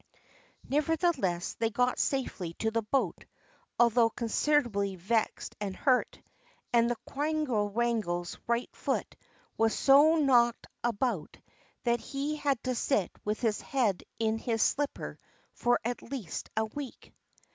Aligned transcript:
Nevertheless, 0.67 1.53
they 1.59 1.69
got 1.69 1.99
safely 1.99 2.53
to 2.53 2.71
the 2.71 2.81
boat, 2.81 3.23
although 3.77 4.09
considerably 4.09 4.95
vexed 4.95 5.55
and 5.61 5.75
hurt; 5.75 6.19
and 6.73 6.89
the 6.89 6.95
quangle 7.07 7.69
wangle's 7.69 8.35
right 8.47 8.75
foot 8.75 9.15
was 9.59 9.75
so 9.75 10.15
knocked 10.15 10.65
about 10.83 11.37
that 11.83 11.99
he 11.99 12.35
had 12.37 12.63
to 12.63 12.73
sit 12.73 13.11
with 13.23 13.41
his 13.41 13.61
head 13.61 14.01
in 14.17 14.39
his 14.39 14.63
slipper 14.63 15.19
for 15.53 15.79
at 15.85 16.01
least 16.01 16.49
a 16.57 16.65
week. 16.65 17.13